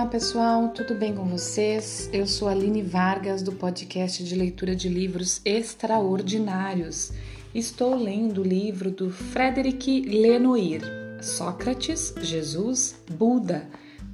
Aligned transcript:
Olá 0.00 0.08
pessoal, 0.08 0.68
tudo 0.70 0.94
bem 0.94 1.14
com 1.14 1.26
vocês? 1.26 2.08
Eu 2.10 2.26
sou 2.26 2.48
Aline 2.48 2.80
Vargas 2.80 3.42
do 3.42 3.52
podcast 3.52 4.24
de 4.24 4.34
leitura 4.34 4.74
de 4.74 4.88
livros 4.88 5.42
extraordinários. 5.44 7.12
Estou 7.54 7.94
lendo 7.96 8.40
o 8.40 8.42
livro 8.42 8.90
do 8.90 9.10
Frederic 9.10 10.00
Lenoir, 10.08 10.80
Sócrates, 11.20 12.14
Jesus, 12.22 12.96
Buda, 13.10 13.68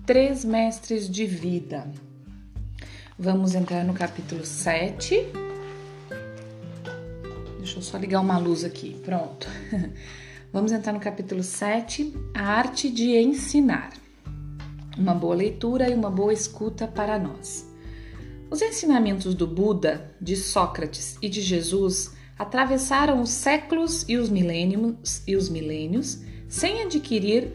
Três 0.04 0.44
Mestres 0.44 1.08
de 1.08 1.24
Vida. 1.24 1.88
Vamos 3.16 3.54
entrar 3.54 3.84
no 3.84 3.94
capítulo 3.94 4.44
7. 4.44 5.24
Deixa 7.58 7.78
eu 7.78 7.82
só 7.82 7.96
ligar 7.96 8.20
uma 8.20 8.38
luz 8.38 8.64
aqui, 8.64 9.00
pronto. 9.04 9.46
Vamos 10.52 10.72
entrar 10.72 10.92
no 10.92 10.98
capítulo 10.98 11.44
7, 11.44 12.12
a 12.34 12.42
arte 12.42 12.90
de 12.90 13.16
ensinar 13.16 13.92
uma 14.96 15.14
boa 15.14 15.34
leitura 15.34 15.88
e 15.88 15.94
uma 15.94 16.10
boa 16.10 16.32
escuta 16.32 16.86
para 16.86 17.18
nós. 17.18 17.66
Os 18.50 18.62
ensinamentos 18.62 19.34
do 19.34 19.46
Buda, 19.46 20.14
de 20.20 20.36
Sócrates 20.36 21.18
e 21.20 21.28
de 21.28 21.40
Jesus 21.40 22.14
atravessaram 22.38 23.20
os 23.20 23.30
séculos 23.30 24.04
e 24.08 24.16
os 24.16 24.28
milênios, 24.28 25.22
e 25.26 25.34
os 25.34 25.48
milênios 25.48 26.20
sem 26.48 26.82
adquirir 26.82 27.52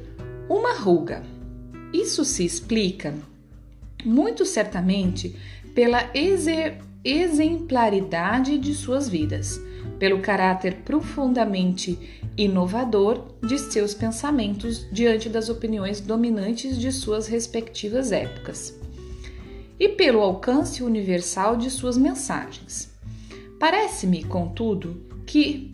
uma 0.50 0.74
ruga. 0.74 1.24
Isso 1.94 2.26
se 2.26 2.44
explica, 2.44 3.14
muito 4.04 4.46
certamente, 4.46 5.36
pela 5.74 6.10
exemplaridade 7.04 8.58
de 8.58 8.74
suas 8.74 9.10
vidas, 9.10 9.60
pelo 9.98 10.20
caráter 10.20 10.82
profundamente 10.86 11.98
inovador 12.38 13.36
de 13.42 13.58
seus 13.58 13.94
pensamentos 13.94 14.88
diante 14.92 15.28
das 15.28 15.50
opiniões 15.50 16.00
dominantes 16.00 16.78
de 16.78 16.92
suas 16.92 17.28
respectivas 17.28 18.12
épocas, 18.12 18.80
e 19.80 19.90
pelo 19.90 20.22
alcance 20.22 20.84
universal 20.84 21.58
de 21.58 21.70
suas 21.70 21.98
mensagens. 21.98 22.92
Parece-me, 23.60 24.24
contudo, 24.24 25.06
que 25.26 25.74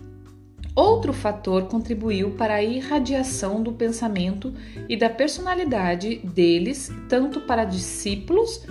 outro 0.76 1.12
fator 1.12 1.64
contribuiu 1.64 2.32
para 2.32 2.56
a 2.56 2.64
irradiação 2.64 3.62
do 3.62 3.74
pensamento 3.74 4.54
e 4.88 4.96
da 4.96 5.10
personalidade 5.10 6.20
deles, 6.20 6.92
tanto 7.10 7.42
para 7.42 7.66
discípulos 7.66 8.66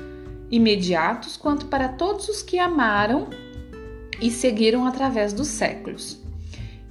imediatos 0.51 1.37
quanto 1.37 1.67
para 1.67 1.89
todos 1.89 2.29
os 2.29 2.43
que 2.43 2.59
amaram 2.59 3.29
e 4.21 4.31
seguiram 4.31 4.87
através 4.87 5.33
dos 5.33 5.49
séculos. 5.49 6.21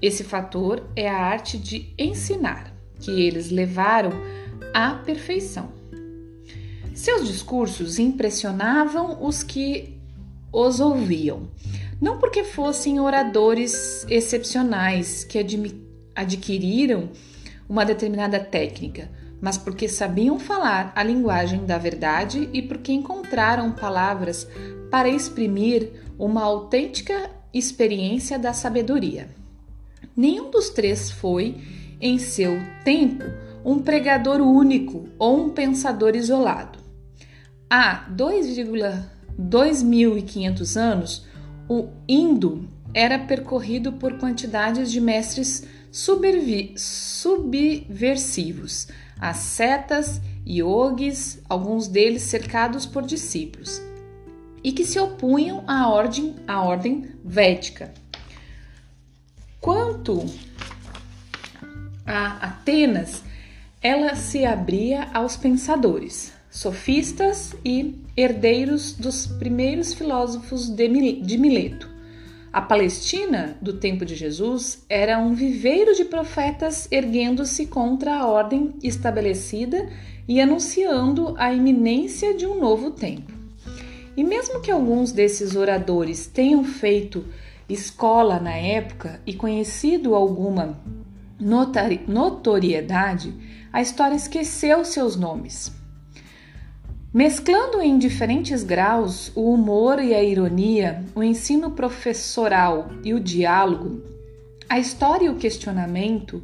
Esse 0.02 0.24
fator 0.24 0.84
é 0.96 1.10
a 1.10 1.18
arte 1.18 1.58
de 1.58 1.94
ensinar, 1.98 2.74
que 3.00 3.12
eles 3.12 3.50
levaram 3.50 4.12
à 4.74 4.92
perfeição. 4.92 5.70
Seus 6.94 7.28
discursos 7.28 7.98
impressionavam 8.00 9.26
os 9.26 9.42
que 9.44 9.98
os 10.52 10.80
ouviam, 10.80 11.50
não 12.02 12.18
porque 12.20 12.44
fossem 12.44 13.00
oradores 13.00 14.06
excepcionais 14.10 15.24
que 15.24 15.40
adquiriram 16.16 17.10
uma 17.68 17.86
determinada 17.86 18.40
técnica, 18.40 19.10
mas 19.42 19.58
porque 19.58 19.88
sabiam 19.88 20.38
falar 20.40 20.92
a 20.96 21.04
linguagem 21.04 21.66
da 21.66 21.78
verdade 21.78 22.50
e 22.54 22.62
porque 22.62 22.92
encontraram 22.92 23.72
palavras 23.72 24.48
para 24.90 25.10
exprimir 25.10 25.92
uma 26.18 26.44
autêntica 26.44 27.30
experiência 27.54 28.40
da 28.40 28.54
sabedoria. 28.54 29.30
Nenhum 30.16 30.50
dos 30.50 30.70
três 30.70 31.12
foi, 31.12 31.58
em 32.00 32.18
seu 32.18 32.58
tempo, 32.84 33.26
um 33.64 33.80
pregador 33.80 34.42
único 34.42 35.08
ou 35.18 35.46
um 35.46 35.50
pensador 35.50 36.16
isolado. 36.16 36.80
Há 37.70 38.06
2.500 38.10 40.80
anos, 40.80 41.26
o 41.68 41.90
Indo 42.08 42.70
era 42.94 43.20
percorrido 43.20 43.92
por 43.94 44.18
quantidades 44.18 44.92
de 44.92 45.02
mestres 45.02 45.68
subversivos, 45.96 48.88
ascetas, 49.18 50.20
yogis, 50.46 51.42
alguns 51.48 51.88
deles 51.88 52.24
cercados 52.24 52.86
por 52.86 53.04
discípulos, 53.04 53.82
e 54.62 54.74
que 54.74 54.84
se 54.84 55.00
opunham 55.00 55.64
à 55.66 55.88
ordem, 55.88 56.36
à 56.46 56.62
ordem 56.62 57.08
védica. 57.24 57.94
Quanto 59.62 60.26
a 62.06 62.46
Atenas, 62.46 63.24
ela 63.82 64.18
se 64.18 64.44
abria 64.44 65.10
aos 65.14 65.38
pensadores, 65.38 66.34
sofistas 66.52 67.56
e 67.64 68.04
herdeiros 68.18 68.92
dos 68.92 69.28
primeiros 69.28 69.94
filósofos 69.94 70.68
de 70.68 70.90
Mileto. 71.38 71.95
A 72.56 72.62
Palestina, 72.62 73.58
do 73.62 73.74
tempo 73.74 74.06
de 74.06 74.16
Jesus, 74.16 74.86
era 74.88 75.20
um 75.20 75.34
viveiro 75.34 75.94
de 75.94 76.06
profetas 76.06 76.88
erguendo-se 76.90 77.66
contra 77.66 78.16
a 78.16 78.26
ordem 78.26 78.76
estabelecida 78.82 79.90
e 80.26 80.40
anunciando 80.40 81.36
a 81.38 81.54
iminência 81.54 82.34
de 82.34 82.48
um 82.48 82.58
novo 82.58 82.92
tempo. 82.92 83.34
E 84.16 84.24
mesmo 84.24 84.62
que 84.62 84.72
alguns 84.72 85.12
desses 85.12 85.54
oradores 85.54 86.28
tenham 86.28 86.64
feito 86.64 87.26
escola 87.68 88.40
na 88.40 88.56
época 88.56 89.20
e 89.26 89.34
conhecido 89.34 90.16
alguma 90.16 90.82
notoriedade, 92.08 93.34
a 93.74 93.82
história 93.82 94.16
esqueceu 94.16 94.86
seus 94.86 95.18
nomes. 95.18 95.74
Mesclando 97.16 97.82
em 97.82 97.98
diferentes 97.98 98.62
graus 98.62 99.32
o 99.38 99.54
humor 99.54 100.04
e 100.04 100.14
a 100.14 100.22
ironia, 100.22 101.02
o 101.16 101.24
ensino 101.24 101.72
professoral 101.72 102.90
e 103.06 103.14
o 103.14 103.22
diálogo, 103.22 104.04
a 104.68 104.78
história 104.78 105.28
e 105.28 105.30
o 105.30 105.38
questionamento, 105.38 106.44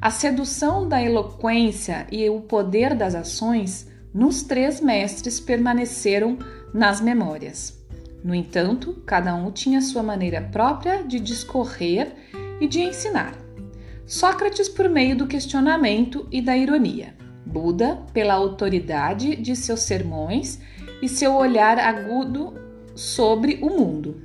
a 0.00 0.10
sedução 0.10 0.88
da 0.88 1.00
eloquência 1.00 2.04
e 2.10 2.28
o 2.28 2.40
poder 2.40 2.96
das 2.96 3.14
ações, 3.14 3.88
nos 4.12 4.42
três 4.42 4.80
mestres 4.80 5.38
permaneceram 5.38 6.36
nas 6.74 7.00
memórias. 7.00 7.78
No 8.24 8.34
entanto, 8.34 9.00
cada 9.06 9.36
um 9.36 9.52
tinha 9.52 9.80
sua 9.80 10.02
maneira 10.02 10.40
própria 10.40 11.04
de 11.04 11.20
discorrer 11.20 12.12
e 12.60 12.66
de 12.66 12.80
ensinar. 12.80 13.34
Sócrates 14.04 14.68
por 14.68 14.88
meio 14.88 15.14
do 15.14 15.28
questionamento 15.28 16.26
e 16.32 16.42
da 16.42 16.56
ironia, 16.56 17.14
Buda 17.48 18.02
pela 18.12 18.34
autoridade 18.34 19.34
de 19.36 19.56
seus 19.56 19.80
sermões 19.80 20.60
e 21.00 21.08
seu 21.08 21.34
olhar 21.34 21.78
agudo 21.78 22.52
sobre 22.94 23.58
o 23.62 23.70
mundo. 23.70 24.22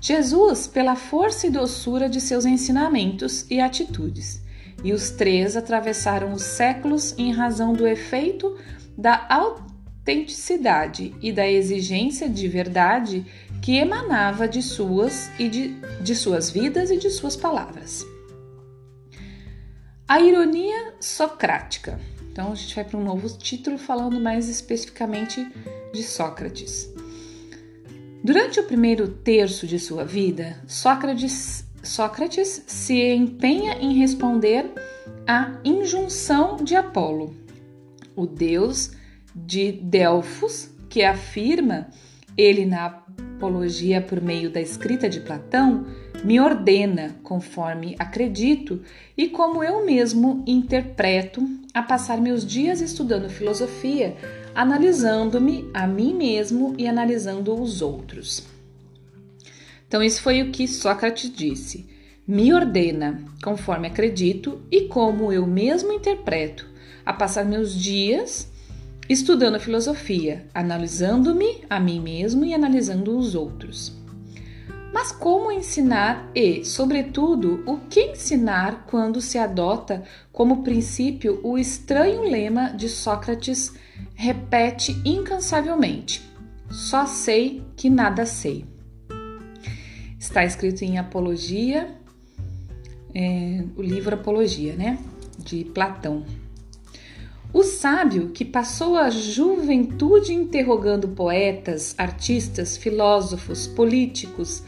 Jesus 0.00 0.66
pela 0.66 0.94
força 0.94 1.46
e 1.46 1.50
doçura 1.50 2.08
de 2.08 2.20
seus 2.20 2.44
ensinamentos 2.44 3.46
e 3.50 3.58
atitudes. 3.58 4.42
E 4.84 4.92
os 4.92 5.10
três 5.10 5.56
atravessaram 5.56 6.32
os 6.32 6.42
séculos 6.42 7.14
em 7.18 7.32
razão 7.32 7.72
do 7.72 7.86
efeito 7.86 8.56
da 8.96 9.26
autenticidade 9.28 11.14
e 11.22 11.32
da 11.32 11.48
exigência 11.48 12.28
de 12.28 12.46
verdade 12.48 13.24
que 13.62 13.76
emanava 13.76 14.46
de 14.46 14.62
suas 14.62 15.30
e 15.38 15.48
de, 15.48 15.68
de 16.02 16.14
suas 16.14 16.50
vidas 16.50 16.90
e 16.90 16.98
de 16.98 17.10
suas 17.10 17.34
palavras. 17.34 18.06
A 20.08 20.20
ironia 20.22 20.94
socrática. 20.98 22.00
Então 22.32 22.52
a 22.52 22.54
gente 22.54 22.74
vai 22.74 22.82
para 22.82 22.96
um 22.98 23.04
novo 23.04 23.28
título 23.36 23.76
falando 23.76 24.18
mais 24.18 24.48
especificamente 24.48 25.46
de 25.92 26.02
Sócrates. 26.02 26.88
Durante 28.24 28.58
o 28.58 28.64
primeiro 28.64 29.06
terço 29.08 29.66
de 29.66 29.78
sua 29.78 30.06
vida, 30.06 30.58
Sócrates, 30.66 31.62
Sócrates 31.82 32.64
se 32.66 32.98
empenha 33.12 33.74
em 33.82 33.98
responder 33.98 34.72
à 35.26 35.60
injunção 35.62 36.56
de 36.56 36.74
Apolo, 36.74 37.36
o 38.16 38.26
deus 38.26 38.92
de 39.36 39.72
Delfos, 39.72 40.70
que 40.88 41.02
afirma 41.02 41.86
ele 42.38 42.64
na 42.64 42.86
apologia 42.86 44.00
por 44.00 44.22
meio 44.22 44.48
da 44.48 44.60
escrita 44.60 45.08
de 45.08 45.20
Platão, 45.20 45.84
me 46.24 46.40
ordena, 46.40 47.16
conforme 47.22 47.96
acredito 47.98 48.80
e 49.16 49.28
como 49.28 49.62
eu 49.62 49.84
mesmo 49.84 50.44
interpreto, 50.46 51.46
a 51.74 51.82
passar 51.82 52.20
meus 52.20 52.46
dias 52.46 52.80
estudando 52.80 53.28
filosofia, 53.28 54.16
analisando-me 54.54 55.68
a 55.74 55.86
mim 55.86 56.14
mesmo 56.14 56.74
e 56.78 56.88
analisando 56.88 57.60
os 57.60 57.82
outros. 57.82 58.46
Então, 59.86 60.02
isso 60.02 60.22
foi 60.22 60.42
o 60.42 60.50
que 60.50 60.68
Sócrates 60.68 61.32
disse. 61.32 61.88
Me 62.26 62.52
ordena, 62.52 63.22
conforme 63.42 63.86
acredito 63.86 64.60
e 64.70 64.82
como 64.82 65.32
eu 65.32 65.46
mesmo 65.46 65.92
interpreto, 65.92 66.66
a 67.06 67.12
passar 67.12 67.44
meus 67.44 67.74
dias 67.74 68.50
estudando 69.08 69.58
filosofia, 69.58 70.46
analisando-me 70.52 71.64
a 71.68 71.80
mim 71.80 72.00
mesmo 72.00 72.44
e 72.44 72.52
analisando 72.52 73.16
os 73.16 73.34
outros. 73.34 73.96
Mas 74.92 75.12
como 75.12 75.52
ensinar 75.52 76.30
e, 76.34 76.64
sobretudo, 76.64 77.62
o 77.66 77.78
que 77.78 78.00
ensinar 78.00 78.86
quando 78.86 79.20
se 79.20 79.38
adota 79.38 80.02
como 80.32 80.62
princípio 80.62 81.40
o 81.42 81.58
estranho 81.58 82.22
lema 82.22 82.70
de 82.70 82.88
Sócrates 82.88 83.74
repete 84.14 85.00
incansavelmente: 85.04 86.22
só 86.70 87.06
sei 87.06 87.62
que 87.76 87.90
nada 87.90 88.26
sei. 88.26 88.64
Está 90.18 90.44
escrito 90.44 90.82
em 90.82 90.98
Apologia, 90.98 91.94
é, 93.14 93.62
o 93.76 93.82
livro 93.82 94.14
Apologia, 94.14 94.74
né? 94.74 94.98
De 95.38 95.64
Platão. 95.64 96.24
O 97.52 97.62
sábio 97.62 98.28
que 98.28 98.44
passou 98.44 98.96
a 98.96 99.08
juventude 99.08 100.34
interrogando 100.34 101.08
poetas, 101.08 101.94
artistas, 101.96 102.76
filósofos, 102.76 103.66
políticos, 103.66 104.62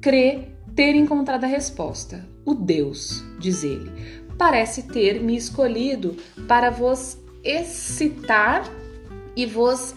crê 0.00 0.48
ter 0.74 0.94
encontrado 0.94 1.44
a 1.44 1.46
resposta. 1.46 2.28
O 2.44 2.54
Deus, 2.54 3.24
diz 3.38 3.64
ele, 3.64 3.90
parece 4.36 4.84
ter 4.84 5.22
me 5.22 5.36
escolhido 5.36 6.16
para 6.46 6.70
vos 6.70 7.18
excitar 7.42 8.62
e 9.34 9.46
vos 9.46 9.94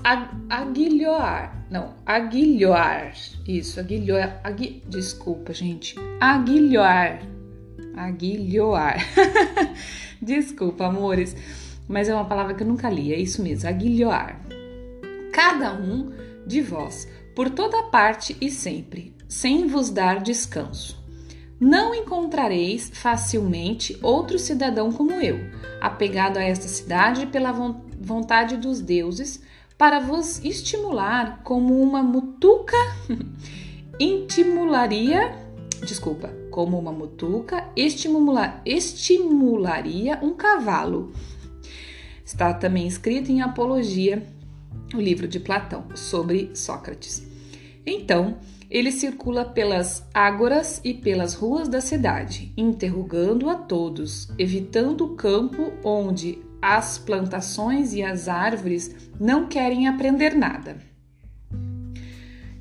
aguilhoar. 0.49 1.65
Não, 1.69 1.95
aguilhoar. 2.05 3.13
Isso, 3.45 3.79
aguilhoar. 3.79 4.39
Agui, 4.41 4.81
desculpa, 4.87 5.53
gente. 5.53 5.95
Aguilhoar. 6.19 7.21
Aguilhoar. 7.95 9.05
desculpa, 10.21 10.85
amores 10.85 11.35
mas 11.91 12.07
é 12.07 12.13
uma 12.13 12.25
palavra 12.25 12.53
que 12.53 12.63
eu 12.63 12.67
nunca 12.67 12.89
li, 12.89 13.13
é 13.13 13.19
isso 13.19 13.43
mesmo, 13.43 13.67
aguilhoar. 13.67 14.41
Cada 15.33 15.73
um 15.73 16.11
de 16.47 16.61
vós, 16.61 17.07
por 17.35 17.49
toda 17.49 17.83
parte 17.83 18.35
e 18.39 18.49
sempre, 18.49 19.13
sem 19.27 19.67
vos 19.67 19.89
dar 19.89 20.21
descanso. 20.21 20.99
Não 21.59 21.93
encontrareis 21.93 22.89
facilmente 22.93 23.97
outro 24.01 24.39
cidadão 24.39 24.91
como 24.91 25.11
eu, 25.11 25.37
apegado 25.79 26.37
a 26.37 26.43
esta 26.43 26.67
cidade 26.67 27.27
pela 27.27 27.51
vontade 27.99 28.57
dos 28.57 28.81
deuses, 28.81 29.43
para 29.77 29.99
vos 29.99 30.43
estimular 30.43 31.41
como 31.43 31.81
uma 31.81 32.01
mutuca 32.01 32.77
estimularia, 33.99 35.35
desculpa, 35.85 36.29
como 36.49 36.77
uma 36.79 36.91
mutuca 36.91 37.67
estimula, 37.75 38.61
estimularia 38.65 40.19
um 40.21 40.33
cavalo 40.33 41.11
Está 42.31 42.53
também 42.53 42.87
escrito 42.87 43.29
em 43.29 43.41
Apologia, 43.41 44.25
o 44.95 45.01
livro 45.01 45.27
de 45.27 45.37
Platão, 45.37 45.85
sobre 45.93 46.49
Sócrates. 46.55 47.21
Então, 47.85 48.37
ele 48.69 48.89
circula 48.89 49.43
pelas 49.43 50.07
ágoras 50.13 50.79
e 50.81 50.93
pelas 50.93 51.33
ruas 51.33 51.67
da 51.67 51.81
cidade, 51.81 52.53
interrogando 52.55 53.49
a 53.49 53.55
todos, 53.55 54.29
evitando 54.39 55.03
o 55.03 55.15
campo 55.15 55.73
onde 55.83 56.39
as 56.61 56.97
plantações 56.97 57.93
e 57.93 58.01
as 58.01 58.29
árvores 58.29 58.95
não 59.19 59.47
querem 59.49 59.89
aprender 59.89 60.33
nada. 60.33 60.77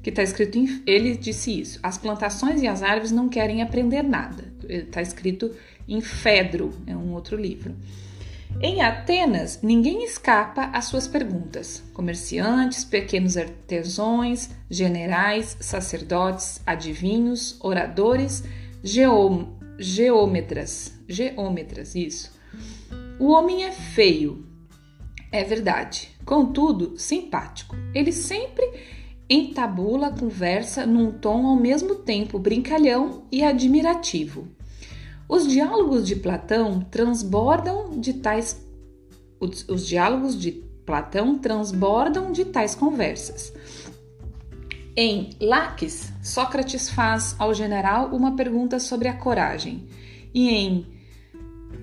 Que 0.02 0.10
está 0.10 0.24
escrito, 0.24 0.58
em, 0.58 0.82
ele 0.84 1.16
disse 1.16 1.60
isso: 1.60 1.78
as 1.80 1.96
plantações 1.96 2.60
e 2.60 2.66
as 2.66 2.82
árvores 2.82 3.12
não 3.12 3.28
querem 3.28 3.62
aprender 3.62 4.02
nada. 4.02 4.52
Está 4.68 5.00
escrito 5.00 5.54
em 5.86 6.00
Fedro, 6.00 6.72
é 6.88 6.96
um 6.96 7.12
outro 7.12 7.36
livro. 7.36 7.76
Em 8.62 8.82
Atenas, 8.82 9.60
ninguém 9.62 10.04
escapa 10.04 10.64
às 10.72 10.86
suas 10.86 11.06
perguntas. 11.06 11.82
Comerciantes, 11.94 12.84
pequenos 12.84 13.36
artesãos, 13.36 14.50
generais, 14.68 15.56
sacerdotes, 15.60 16.60
adivinhos, 16.66 17.58
oradores, 17.60 18.44
geom 18.82 19.58
geômetras. 19.78 20.98
Geômetras, 21.08 21.94
isso. 21.94 22.38
O 23.18 23.32
homem 23.32 23.64
é 23.64 23.72
feio, 23.72 24.46
é 25.32 25.42
verdade. 25.42 26.10
Contudo, 26.24 26.98
simpático. 26.98 27.76
Ele 27.94 28.12
sempre 28.12 28.64
entabula 29.28 30.08
a 30.08 30.12
conversa 30.12 30.84
num 30.84 31.12
tom 31.12 31.46
ao 31.46 31.56
mesmo 31.56 31.94
tempo 31.94 32.38
brincalhão 32.38 33.24
e 33.30 33.42
admirativo. 33.42 34.48
Os 35.30 35.46
diálogos 35.46 36.08
de 36.08 36.16
Platão 36.16 36.80
transbordam 36.90 38.00
de 38.00 38.14
tais 38.14 38.66
os, 39.38 39.64
os 39.68 39.86
diálogos 39.86 40.36
de 40.36 40.50
Platão 40.84 41.38
transbordam 41.38 42.32
de 42.32 42.44
tais 42.46 42.74
conversas. 42.74 43.52
Em 44.96 45.30
Laques, 45.40 46.12
Sócrates 46.20 46.90
faz 46.90 47.36
ao 47.38 47.54
general 47.54 48.08
uma 48.08 48.34
pergunta 48.34 48.80
sobre 48.80 49.06
a 49.06 49.12
coragem. 49.12 49.86
E 50.34 50.48
em 50.48 50.84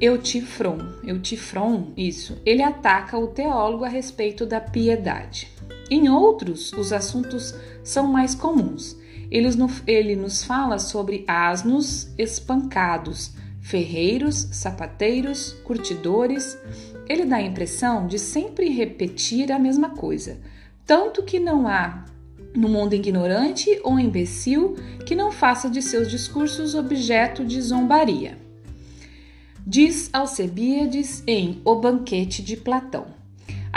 Eutifron, 0.02 0.80
Eutifron, 1.06 1.94
isso, 1.96 2.38
ele 2.46 2.62
ataca 2.62 3.18
o 3.18 3.28
teólogo 3.28 3.86
a 3.86 3.90
respeito 3.90 4.46
da 4.46 4.60
piedade. 4.60 5.48
Em 5.90 6.10
outros, 6.10 6.74
os 6.74 6.92
assuntos 6.92 7.56
são 7.82 8.08
mais 8.08 8.36
comuns. 8.36 8.97
Ele, 9.29 10.15
nos 10.15 10.44
fala 10.44 10.79
sobre 10.79 11.24
asnos 11.27 12.09
espancados, 12.18 13.33
ferreiros, 13.62 14.47
sapateiros, 14.51 15.53
curtidores. 15.63 16.57
Ele 17.09 17.25
dá 17.25 17.38
a 17.38 17.41
impressão 17.41 18.07
de 18.07 18.18
sempre 18.18 18.69
repetir 18.69 19.51
a 19.51 19.59
mesma 19.59 19.89
coisa, 19.89 20.39
tanto 20.85 21.24
que 21.24 21.39
não 21.39 21.68
há 21.68 22.06
no 22.56 22.69
mundo 22.69 22.94
ignorante 22.94 23.79
ou 23.83 24.00
imbecil 24.00 24.75
que 25.06 25.15
não 25.15 25.31
faça 25.31 25.69
de 25.69 25.81
seus 25.81 26.09
discursos 26.09 26.74
objeto 26.74 27.45
de 27.45 27.62
zombaria. 27.62 28.38
Diz 29.65 30.09
Alcebiades 30.13 31.24
em 31.27 31.62
O 31.65 31.75
Banquete 31.75 32.41
de 32.41 32.56
Platão, 32.56 33.17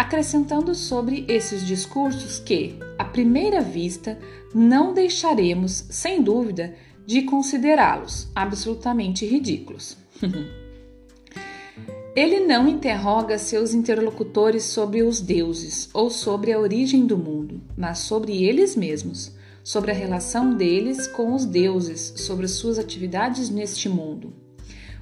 acrescentando 0.01 0.75
sobre 0.75 1.27
esses 1.29 1.63
discursos 1.67 2.39
que, 2.39 2.79
à 2.99 3.05
primeira 3.05 3.61
vista, 3.61 4.19
não 4.55 4.95
deixaremos, 4.95 5.85
sem 5.91 6.23
dúvida, 6.23 6.75
de 7.05 7.21
considerá-los 7.21 8.27
absolutamente 8.35 9.27
ridículos. 9.27 9.99
Ele 12.17 12.41
não 12.47 12.67
interroga 12.67 13.37
seus 13.37 13.75
interlocutores 13.75 14.65
sobre 14.65 15.03
os 15.03 15.21
deuses 15.21 15.91
ou 15.93 16.09
sobre 16.09 16.51
a 16.51 16.59
origem 16.59 17.05
do 17.05 17.19
mundo, 17.19 17.61
mas 17.77 17.99
sobre 17.99 18.43
eles 18.43 18.75
mesmos, 18.75 19.37
sobre 19.63 19.91
a 19.91 19.95
relação 19.95 20.57
deles 20.57 21.07
com 21.09 21.35
os 21.35 21.45
deuses, 21.45 22.15
sobre 22.17 22.49
suas 22.49 22.79
atividades 22.79 23.51
neste 23.51 23.87
mundo. 23.87 24.33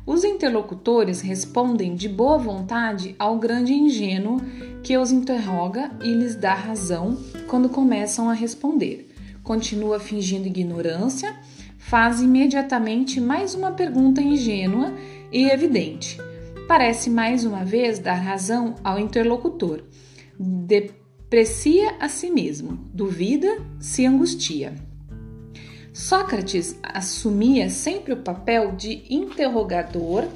Os 0.09 0.25
interlocutores 0.25 1.21
respondem 1.21 1.95
de 1.95 2.09
boa 2.09 2.39
vontade 2.39 3.15
ao 3.19 3.39
grande 3.39 3.75
ingênuo 3.75 4.41
que 4.83 4.97
os 4.97 5.13
interroga 5.13 5.91
e 6.03 6.09
lhes 6.15 6.35
dá 6.35 6.55
razão 6.55 7.19
quando 7.47 7.69
começam 7.69 8.31
a 8.31 8.33
responder. 8.33 9.15
Continua 9.43 10.01
fingindo 10.01 10.47
ignorância 10.47 11.39
faz 11.77 12.23
imediatamente 12.23 13.21
mais 13.21 13.55
uma 13.55 13.73
pergunta 13.73 14.23
ingênua 14.23 14.95
e 15.31 15.45
evidente. 15.51 16.17
Parece 16.67 17.11
mais 17.11 17.45
uma 17.45 17.63
vez 17.63 17.99
dar 17.99 18.15
razão 18.15 18.77
ao 18.83 18.99
interlocutor. 18.99 19.85
Deprecia 20.41 21.97
a 22.01 22.09
si 22.09 22.31
mesmo, 22.31 22.79
duvida, 22.95 23.59
se 23.79 24.07
angustia. 24.07 24.88
Sócrates 25.99 26.79
assumia 26.81 27.69
sempre 27.69 28.13
o 28.13 28.19
papel 28.19 28.71
de 28.77 29.03
interrogador, 29.11 30.29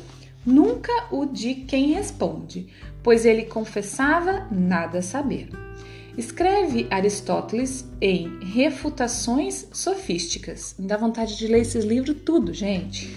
nunca 0.44 0.90
o 1.08 1.24
de 1.24 1.54
quem 1.54 1.92
responde, 1.92 2.66
pois 3.00 3.24
ele 3.24 3.44
confessava 3.44 4.48
nada 4.50 5.00
saber. 5.00 5.50
Escreve 6.18 6.88
Aristóteles 6.90 7.88
em 8.00 8.40
Refutações 8.40 9.68
Sofísticas. 9.70 10.74
Me 10.76 10.88
dá 10.88 10.96
vontade 10.96 11.38
de 11.38 11.46
ler 11.46 11.60
esses 11.60 11.84
livros 11.84 12.16
tudo, 12.26 12.52
gente. 12.52 13.16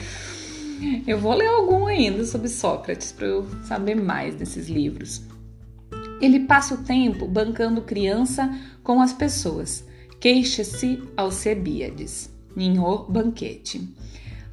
eu 1.06 1.18
vou 1.18 1.34
ler 1.34 1.48
algum 1.48 1.86
ainda 1.86 2.24
sobre 2.24 2.48
Sócrates 2.48 3.12
para 3.12 3.26
eu 3.26 3.46
saber 3.64 3.96
mais 3.96 4.34
desses 4.34 4.66
livros. 4.66 5.20
Ele 6.22 6.40
passa 6.40 6.74
o 6.74 6.84
tempo 6.84 7.26
bancando 7.26 7.82
criança 7.82 8.50
com 8.82 9.02
as 9.02 9.12
pessoas. 9.12 9.89
Queixa-se 10.20 11.02
Alcebiades 11.16 12.30
em 12.54 12.78
O 12.78 12.98
Banquete. 13.04 13.88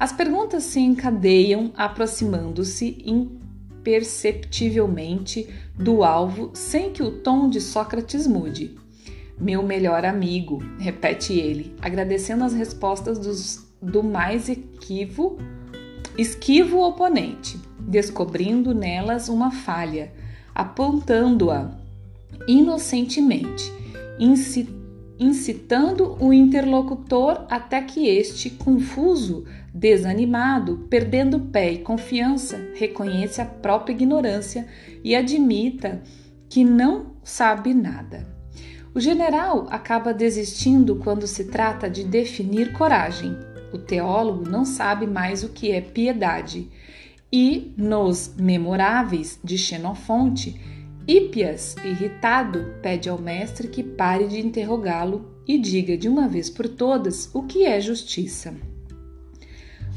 As 0.00 0.10
perguntas 0.10 0.64
se 0.64 0.80
encadeiam, 0.80 1.70
aproximando-se 1.76 3.04
imperceptivelmente 3.04 5.46
do 5.74 6.02
alvo 6.02 6.52
sem 6.54 6.90
que 6.90 7.02
o 7.02 7.20
tom 7.20 7.50
de 7.50 7.60
Sócrates 7.60 8.26
mude. 8.26 8.78
Meu 9.38 9.62
melhor 9.62 10.06
amigo, 10.06 10.62
repete 10.78 11.34
ele, 11.34 11.74
agradecendo 11.82 12.44
as 12.44 12.54
respostas 12.54 13.18
dos, 13.18 13.68
do 13.82 14.02
mais 14.02 14.48
equivo, 14.48 15.36
esquivo 16.16 16.80
oponente, 16.80 17.60
descobrindo 17.78 18.72
nelas 18.72 19.28
uma 19.28 19.50
falha, 19.50 20.14
apontando-a 20.54 21.76
inocentemente, 22.46 23.70
incitando 25.18 26.16
o 26.20 26.32
interlocutor 26.32 27.46
até 27.50 27.82
que 27.82 28.06
este, 28.06 28.50
confuso, 28.50 29.44
desanimado, 29.74 30.86
perdendo 30.88 31.40
pé 31.40 31.72
e 31.72 31.78
confiança, 31.78 32.70
reconheça 32.74 33.42
a 33.42 33.46
própria 33.46 33.92
ignorância 33.92 34.66
e 35.02 35.16
admita 35.16 36.02
que 36.48 36.64
não 36.64 37.12
sabe 37.22 37.74
nada. 37.74 38.26
O 38.94 39.00
general 39.00 39.66
acaba 39.70 40.14
desistindo 40.14 40.96
quando 40.96 41.26
se 41.26 41.44
trata 41.44 41.88
de 41.90 42.04
definir 42.04 42.72
coragem. 42.72 43.36
O 43.72 43.78
teólogo 43.78 44.48
não 44.48 44.64
sabe 44.64 45.06
mais 45.06 45.44
o 45.44 45.50
que 45.50 45.70
é 45.70 45.80
piedade. 45.80 46.68
E 47.30 47.74
nos 47.76 48.34
Memoráveis 48.38 49.38
de 49.44 49.58
Xenofonte, 49.58 50.58
Hípias, 51.08 51.74
irritado, 51.82 52.74
pede 52.82 53.08
ao 53.08 53.18
mestre 53.18 53.66
que 53.66 53.82
pare 53.82 54.28
de 54.28 54.40
interrogá-lo 54.40 55.40
e 55.46 55.56
diga 55.56 55.96
de 55.96 56.06
uma 56.06 56.28
vez 56.28 56.50
por 56.50 56.68
todas 56.68 57.30
o 57.34 57.44
que 57.44 57.64
é 57.64 57.80
justiça. 57.80 58.54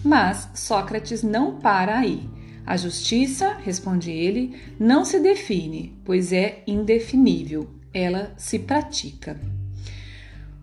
Mas 0.02 0.48
Sócrates 0.56 1.22
não 1.22 1.60
para 1.60 2.00
aí. 2.00 2.30
A 2.66 2.78
justiça, 2.78 3.58
responde 3.62 4.10
ele, 4.10 4.56
não 4.80 5.04
se 5.04 5.20
define, 5.20 6.00
pois 6.06 6.32
é 6.32 6.64
indefinível, 6.66 7.68
ela 7.94 8.34
se 8.38 8.58
pratica. 8.58 9.38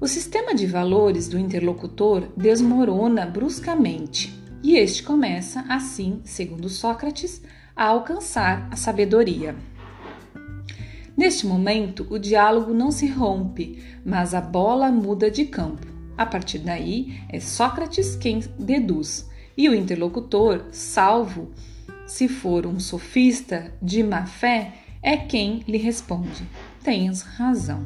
O 0.00 0.08
sistema 0.08 0.54
de 0.54 0.66
valores 0.66 1.28
do 1.28 1.38
interlocutor 1.38 2.26
desmorona 2.34 3.26
bruscamente 3.26 4.32
e 4.62 4.76
este 4.78 5.02
começa, 5.02 5.60
assim, 5.68 6.22
segundo 6.24 6.70
Sócrates, 6.70 7.42
a 7.76 7.84
alcançar 7.84 8.66
a 8.70 8.76
sabedoria. 8.76 9.54
Neste 11.18 11.48
momento, 11.48 12.06
o 12.10 12.16
diálogo 12.16 12.72
não 12.72 12.92
se 12.92 13.08
rompe, 13.08 13.82
mas 14.04 14.34
a 14.34 14.40
bola 14.40 14.88
muda 14.92 15.28
de 15.28 15.46
campo. 15.46 15.84
A 16.16 16.24
partir 16.24 16.60
daí, 16.60 17.20
é 17.28 17.40
Sócrates 17.40 18.14
quem 18.14 18.38
deduz, 18.56 19.28
e 19.56 19.68
o 19.68 19.74
interlocutor, 19.74 20.66
salvo 20.70 21.50
se 22.06 22.28
for 22.28 22.66
um 22.66 22.78
sofista 22.78 23.74
de 23.82 24.00
má 24.04 24.26
fé, 24.26 24.74
é 25.02 25.16
quem 25.16 25.64
lhe 25.66 25.76
responde: 25.76 26.48
Tens 26.84 27.22
razão. 27.22 27.84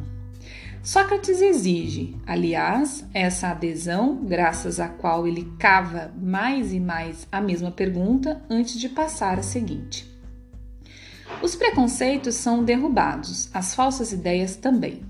Sócrates 0.83 1.41
exige, 1.41 2.15
aliás, 2.27 3.03
essa 3.15 3.49
adesão, 3.49 4.23
graças 4.27 4.79
à 4.79 4.91
qual 4.91 5.27
ele 5.27 5.51
cava 5.59 6.13
mais 6.21 6.71
e 6.71 6.79
mais 6.79 7.27
a 7.33 7.41
mesma 7.41 7.71
pergunta 7.71 8.43
antes 8.51 8.79
de 8.79 8.91
passar 8.91 9.39
a 9.39 9.43
seguinte. 9.43 10.12
Os 11.41 11.55
preconceitos 11.55 12.35
são 12.35 12.65
derrubados, 12.65 13.49
as 13.55 13.75
falsas 13.75 14.13
ideias 14.13 14.57
também. 14.57 15.03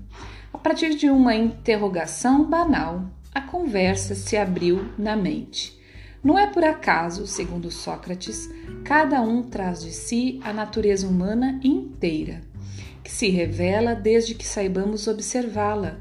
A 0.53 0.57
partir 0.57 0.95
de 0.95 1.09
uma 1.09 1.35
interrogação 1.35 2.45
banal, 2.45 3.03
a 3.33 3.41
conversa 3.41 4.15
se 4.15 4.37
abriu 4.37 4.91
na 4.97 5.15
mente. 5.15 5.77
Não 6.23 6.37
é 6.37 6.47
por 6.47 6.63
acaso, 6.63 7.27
segundo 7.27 7.69
Sócrates, 7.69 8.49
cada 8.83 9.21
um 9.21 9.43
traz 9.43 9.81
de 9.81 9.91
si 9.91 10.39
a 10.43 10.53
natureza 10.53 11.07
humana 11.07 11.59
inteira 11.63 12.53
que 13.03 13.11
se 13.11 13.29
revela 13.29 13.93
desde 13.93 14.33
que 14.33 14.47
saibamos 14.47 15.07
observá-la, 15.07 15.97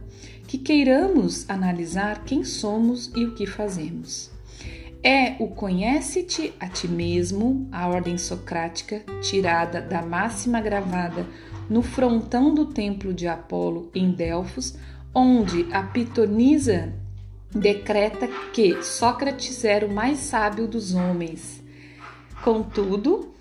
que 0.47 0.57
queiramos 0.57 1.49
analisar 1.51 2.25
quem 2.25 2.45
somos 2.45 3.11
e 3.17 3.25
o 3.25 3.35
que 3.35 3.47
fazemos. 3.47 4.32
É 5.05 5.35
o 5.41 5.49
conhece-te 5.49 6.55
a 6.61 6.69
ti 6.69 6.87
mesmo, 6.87 7.67
a 7.73 7.89
ordem 7.89 8.17
socrática, 8.17 9.03
tirada 9.21 9.81
da 9.81 10.01
máxima 10.01 10.61
gravada 10.61 11.27
no 11.69 11.83
frontão 11.83 12.55
do 12.55 12.67
templo 12.67 13.13
de 13.13 13.27
Apolo 13.27 13.91
em 13.97 14.13
Delfos, 14.13 14.79
onde 15.13 15.67
a 15.73 15.83
pitonisa 15.83 16.93
decreta 17.51 18.29
que 18.53 18.81
Sócrates 18.85 19.65
era 19.65 19.85
o 19.85 19.93
mais 19.93 20.21
sábio 20.21 20.69
dos 20.69 20.95
homens. 20.95 21.61
Contudo, 22.45 23.33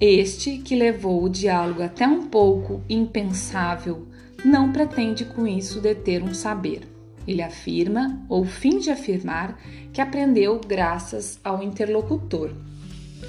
este, 0.00 0.56
que 0.56 0.74
levou 0.74 1.22
o 1.22 1.28
diálogo 1.28 1.82
até 1.82 2.08
um 2.08 2.28
pouco 2.28 2.82
impensável, 2.88 4.06
não 4.42 4.72
pretende 4.72 5.26
com 5.26 5.46
isso 5.46 5.82
deter 5.82 6.22
um 6.22 6.32
saber. 6.32 6.89
Ele 7.26 7.42
afirma, 7.42 8.24
ou 8.28 8.44
finge 8.44 8.90
afirmar, 8.90 9.58
que 9.92 10.00
aprendeu 10.00 10.60
graças 10.66 11.38
ao 11.44 11.62
interlocutor, 11.62 12.50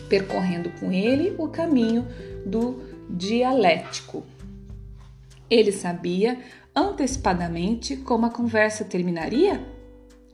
percorrendo 0.10 0.70
com 0.80 0.92
ele 0.92 1.36
o 1.38 1.48
caminho 1.48 2.08
do 2.46 2.82
dialético. 3.10 4.24
Ele 5.50 5.72
sabia 5.72 6.40
antecipadamente 6.76 7.98
como 7.98 8.26
a 8.26 8.30
conversa 8.30 8.86
terminaria? 8.86 9.62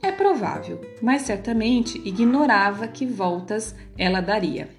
É 0.02 0.12
provável, 0.12 0.80
mas 1.02 1.24
certamente 1.24 1.98
ignorava 2.06 2.88
que 2.88 3.06
voltas 3.06 3.76
ela 3.98 4.22
daria. 4.22 4.70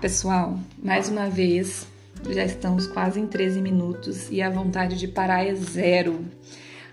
Pessoal, 0.00 0.58
mais 0.78 1.08
uma 1.08 1.28
vez, 1.28 1.86
já 2.30 2.44
estamos 2.44 2.86
quase 2.86 3.20
em 3.20 3.26
13 3.26 3.60
minutos 3.60 4.30
e 4.30 4.40
a 4.40 4.48
vontade 4.48 4.96
de 4.96 5.08
parar 5.08 5.44
é 5.44 5.54
zero. 5.54 6.24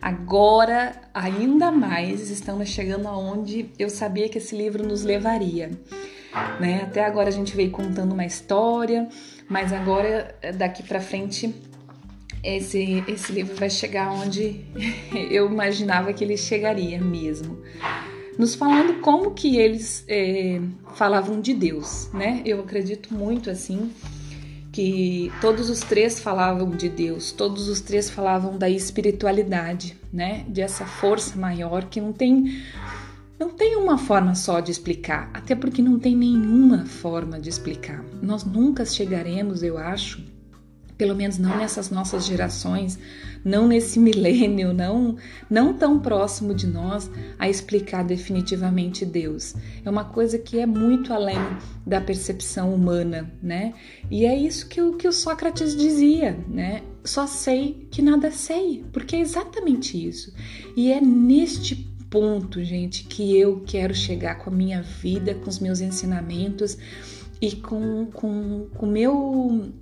Agora, 0.04 0.94
ainda 1.14 1.72
mais, 1.72 2.30
estamos 2.30 2.68
chegando 2.68 3.08
aonde 3.08 3.70
eu 3.80 3.90
sabia 3.90 4.28
que 4.28 4.38
esse 4.38 4.54
livro 4.54 4.86
nos 4.86 5.02
levaria. 5.04 5.72
Né? 6.60 6.82
Até 6.84 7.06
agora 7.06 7.30
a 7.30 7.32
gente 7.32 7.56
veio 7.56 7.72
contando 7.72 8.12
uma 8.12 8.26
história, 8.26 9.08
mas 9.48 9.72
agora, 9.72 10.36
daqui 10.58 10.84
para 10.84 11.00
frente, 11.00 11.56
esse, 12.44 13.02
esse 13.08 13.32
livro 13.32 13.56
vai 13.56 13.70
chegar 13.70 14.12
onde 14.12 14.66
eu 15.32 15.50
imaginava 15.50 16.12
que 16.12 16.22
ele 16.22 16.36
chegaria 16.36 17.00
mesmo 17.00 17.64
nos 18.38 18.56
falando 18.56 19.00
como 19.00 19.32
que 19.32 19.56
eles 19.56 20.04
é, 20.10 20.60
falavam 20.96 21.40
de 21.40 21.54
Deus, 21.54 22.10
né? 22.14 22.42
Eu 22.44 22.60
acredito 22.60 23.14
muito 23.14 23.50
assim 23.50 23.90
que 24.74 25.32
todos 25.40 25.70
os 25.70 25.82
três 25.82 26.20
falavam 26.20 26.72
de 26.72 26.90
Deus, 26.90 27.32
todos 27.32 27.70
os 27.70 27.80
três 27.80 28.10
falavam 28.10 28.58
da 28.58 28.68
espiritualidade, 28.68 29.96
né? 30.12 30.44
De 30.50 30.62
essa 30.62 30.84
força 30.84 31.40
maior 31.40 31.86
que 31.86 32.02
não 32.02 32.12
tem 32.12 32.60
não 33.40 33.50
tem 33.50 33.76
uma 33.76 33.98
forma 33.98 34.36
só 34.36 34.60
de 34.60 34.72
explicar, 34.72 35.30
até 35.34 35.54
porque 35.54 35.82
não 35.82 36.00
tem 36.00 36.16
nenhuma 36.16 36.86
forma 36.86 37.40
de 37.40 37.50
explicar. 37.50 38.04
Nós 38.22 38.44
nunca 38.44 38.86
chegaremos, 38.86 39.62
eu 39.62 39.78
acho, 39.78 40.24
pelo 41.04 41.18
menos 41.18 41.38
não 41.38 41.58
nessas 41.58 41.90
nossas 41.90 42.26
gerações, 42.26 42.98
não 43.44 43.68
nesse 43.68 44.00
milênio, 44.00 44.74
não, 44.74 45.18
não 45.50 45.74
tão 45.74 46.00
próximo 46.00 46.54
de 46.54 46.66
nós, 46.66 47.12
a 47.38 47.50
explicar 47.50 48.06
definitivamente 48.06 49.06
Deus. 49.06 49.54
É 49.84 49.90
uma 49.90 50.06
coisa 50.06 50.40
que 50.40 50.60
é 50.60 50.66
muito 50.66 51.12
além 51.12 51.36
da 51.86 52.00
percepção 52.00 52.74
humana, 52.74 53.30
né? 53.44 53.74
E 54.10 54.26
é 54.26 54.34
isso 54.34 54.70
que 54.70 54.82
o, 54.82 54.94
que 54.94 55.10
o 55.10 55.12
Sócrates 55.12 55.76
dizia, 55.76 56.40
né? 56.48 56.84
Só 57.04 57.28
sei 57.28 57.86
que 57.92 58.02
nada 58.02 58.32
sei, 58.32 58.86
porque 58.94 59.18
é 59.18 59.20
exatamente 59.20 60.08
isso. 60.08 60.34
E 60.74 60.90
é 60.90 61.02
neste 61.02 61.76
ponto, 62.10 62.64
gente, 62.64 63.04
que 63.04 63.38
eu 63.38 63.62
quero 63.66 63.94
chegar 63.94 64.36
com 64.36 64.50
a 64.50 64.54
minha 64.54 64.82
vida, 64.82 65.36
com 65.36 65.50
os 65.50 65.60
meus 65.60 65.82
ensinamentos 65.82 66.78
e 67.42 67.58
com 67.58 68.04
o 68.04 68.06
com, 68.06 68.70
com 68.74 68.86
meu 68.86 69.74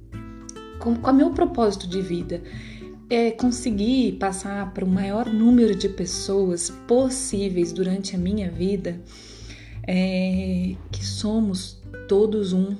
com, 0.82 0.94
o 0.94 1.14
meu 1.14 1.30
propósito 1.30 1.88
de 1.88 2.02
vida 2.02 2.42
é 3.10 3.32
conseguir 3.32 4.14
passar 4.14 4.74
para 4.74 4.84
o 4.84 4.88
maior 4.88 5.32
número 5.32 5.76
de 5.76 5.88
pessoas 5.88 6.70
possíveis 6.88 7.72
durante 7.72 8.16
a 8.16 8.20
minha 8.20 8.50
vida 8.50 9.00
é, 9.88 10.76
que 10.92 11.06
somos 11.06 11.80
todos 12.08 12.52
um, 12.52 12.76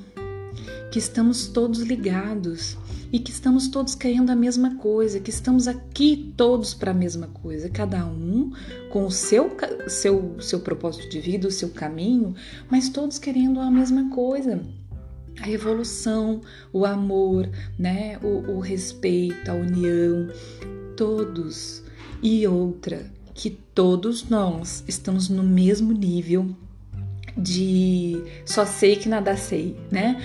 que 0.92 1.00
estamos 1.00 1.48
todos 1.48 1.82
ligados 1.82 2.78
e 3.12 3.20
que 3.20 3.30
estamos 3.30 3.68
todos 3.68 3.94
querendo 3.94 4.30
a 4.30 4.36
mesma 4.36 4.76
coisa, 4.78 5.20
que 5.20 5.30
estamos 5.30 5.68
aqui 5.68 6.34
todos 6.38 6.74
para 6.74 6.92
a 6.92 6.94
mesma 6.94 7.28
coisa, 7.28 7.70
cada 7.70 8.06
um 8.06 8.52
com 8.90 9.06
o 9.06 9.12
seu, 9.12 9.52
seu, 9.88 10.38
seu 10.40 10.62
propósito 10.62 11.10
de 11.10 11.20
vida, 11.20 11.48
o 11.48 11.52
seu 11.52 11.70
caminho, 11.70 12.34
mas 12.70 12.88
todos 12.88 13.20
querendo 13.20 13.60
a 13.60 13.70
mesma 13.70 14.10
coisa 14.10 14.62
a 15.40 15.50
evolução, 15.50 16.42
o 16.74 16.86
amor, 16.86 17.50
né, 17.78 18.18
o, 18.22 18.52
o 18.52 18.60
respeito, 18.60 19.50
a 19.50 19.54
união, 19.54 20.28
todos. 20.96 21.84
E 22.22 22.48
outra, 22.48 23.06
que 23.34 23.50
todos 23.50 24.30
nós 24.30 24.84
estamos 24.88 25.30
no 25.30 25.44
mesmo 25.44 25.94
nível 25.94 26.56
de 27.38 28.22
só 28.46 28.66
sei 28.66 28.96
que 28.96 29.10
nada 29.10 29.36
sei, 29.36 29.76
né? 29.90 30.22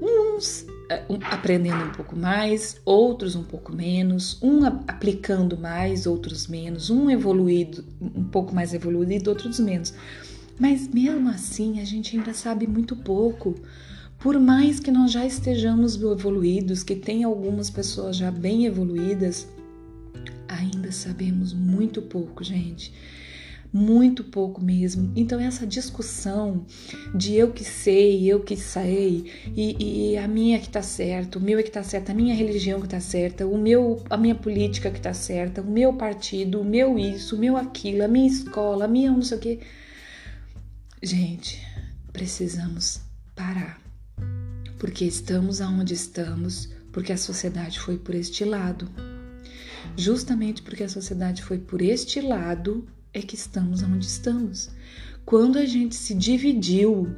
Uns 0.00 0.66
eh, 0.88 1.04
aprendendo 1.24 1.84
um 1.84 1.90
pouco 1.90 2.16
mais, 2.16 2.80
outros 2.84 3.34
um 3.34 3.42
pouco 3.42 3.72
menos, 3.72 4.38
um 4.42 4.64
aplicando 4.64 5.56
mais, 5.56 6.06
outros 6.06 6.46
menos, 6.46 6.90
um 6.90 7.10
evoluído, 7.10 7.84
um 8.00 8.24
pouco 8.24 8.54
mais 8.54 8.72
evoluído, 8.72 9.30
outros 9.30 9.58
menos. 9.58 9.92
Mas 10.58 10.88
mesmo 10.88 11.28
assim, 11.28 11.80
a 11.80 11.84
gente 11.84 12.16
ainda 12.16 12.32
sabe 12.32 12.66
muito 12.66 12.96
pouco. 12.96 13.54
Por 14.18 14.38
mais 14.40 14.80
que 14.80 14.90
nós 14.90 15.12
já 15.12 15.24
estejamos 15.24 16.00
evoluídos, 16.00 16.82
que 16.82 16.96
tem 16.96 17.24
algumas 17.24 17.70
pessoas 17.70 18.16
já 18.16 18.30
bem 18.30 18.66
evoluídas, 18.66 19.46
ainda 20.48 20.90
sabemos 20.90 21.52
muito 21.52 22.02
pouco, 22.02 22.42
gente 22.42 22.92
muito 23.76 24.24
pouco 24.24 24.62
mesmo. 24.62 25.12
Então, 25.14 25.38
essa 25.38 25.66
discussão 25.66 26.64
de 27.14 27.34
eu 27.34 27.52
que 27.52 27.62
sei, 27.62 28.24
eu 28.24 28.40
que 28.40 28.56
sei, 28.56 29.30
e, 29.54 30.12
e 30.12 30.18
a 30.18 30.26
minha 30.26 30.58
que 30.58 30.68
tá 30.68 30.80
certa, 30.82 31.38
o 31.38 31.42
meu 31.42 31.58
é 31.58 31.62
que 31.62 31.70
tá 31.70 31.82
certo, 31.82 32.10
a 32.10 32.14
minha 32.14 32.34
religião 32.34 32.80
que 32.80 32.88
tá 32.88 33.00
certa, 33.00 33.46
o 33.46 33.58
meu, 33.58 34.02
a 34.08 34.16
minha 34.16 34.34
política 34.34 34.90
que 34.90 35.00
tá 35.00 35.12
certa, 35.12 35.60
o 35.60 35.70
meu 35.70 35.92
partido, 35.92 36.60
o 36.60 36.64
meu 36.64 36.98
isso, 36.98 37.36
o 37.36 37.38
meu 37.38 37.56
aquilo, 37.56 38.04
a 38.04 38.08
minha 38.08 38.26
escola, 38.26 38.86
a 38.86 38.88
minha 38.88 39.10
não 39.10 39.22
sei 39.22 39.36
o 39.36 39.40
quê. 39.40 39.60
Gente, 41.02 41.62
precisamos 42.12 43.00
parar. 43.34 43.85
Porque 44.78 45.04
estamos 45.04 45.60
aonde 45.60 45.94
estamos, 45.94 46.68
porque 46.92 47.12
a 47.12 47.16
sociedade 47.16 47.78
foi 47.80 47.98
por 47.98 48.14
este 48.14 48.44
lado. 48.44 48.88
Justamente 49.96 50.62
porque 50.62 50.84
a 50.84 50.88
sociedade 50.88 51.42
foi 51.42 51.58
por 51.58 51.80
este 51.80 52.20
lado, 52.20 52.86
é 53.12 53.20
que 53.22 53.34
estamos 53.34 53.82
onde 53.82 54.06
estamos. 54.06 54.70
Quando 55.24 55.58
a 55.58 55.64
gente 55.64 55.96
se 55.96 56.14
dividiu, 56.14 57.08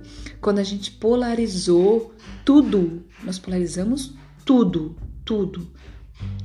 quando 0.40 0.58
a 0.58 0.64
gente 0.64 0.90
polarizou 0.92 2.14
tudo, 2.44 3.04
nós 3.22 3.38
polarizamos 3.38 4.14
tudo, 4.44 4.96
tudo, 5.24 5.68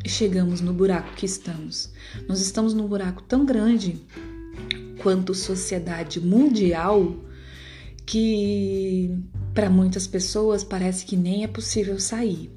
e 0.04 0.10
chegamos 0.10 0.60
no 0.60 0.74
buraco 0.74 1.16
que 1.16 1.26
estamos. 1.26 1.92
Nós 2.28 2.42
estamos 2.42 2.74
num 2.74 2.88
buraco 2.88 3.24
tão 3.24 3.46
grande 3.46 4.02
quanto 5.02 5.34
sociedade 5.34 6.20
mundial 6.20 7.16
que 8.06 9.18
para 9.54 9.70
muitas 9.70 10.08
pessoas 10.08 10.64
parece 10.64 11.06
que 11.06 11.16
nem 11.16 11.44
é 11.44 11.48
possível 11.48 12.00
sair. 12.00 12.52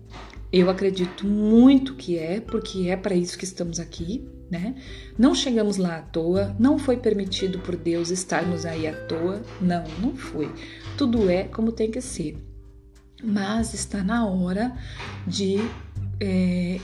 Eu 0.53 0.71
acredito 0.71 1.27
muito 1.27 1.95
que 1.95 2.19
é, 2.19 2.41
porque 2.41 2.89
é 2.89 2.97
para 2.97 3.15
isso 3.15 3.37
que 3.37 3.45
estamos 3.45 3.79
aqui, 3.79 4.27
né? 4.51 4.77
Não 5.19 5.35
chegamos 5.35 5.77
lá 5.77 5.99
à 5.99 6.03
toa, 6.03 6.55
não 6.59 6.79
foi 6.79 6.97
permitido 6.97 7.59
por 7.59 7.77
Deus 7.77 8.11
estarmos 8.11 8.65
aí 8.65 8.87
à 8.87 8.95
toa, 9.07 9.43
não, 9.61 9.85
não 10.01 10.17
foi. 10.17 10.51
Tudo 10.97 11.29
é 11.29 11.45
como 11.45 11.73
tem 11.73 11.91
que 11.91 12.01
ser. 12.01 12.39
Mas 13.23 13.75
está 13.75 14.03
na 14.03 14.27
hora 14.27 14.77
de 15.27 15.57
é, 16.21 16.79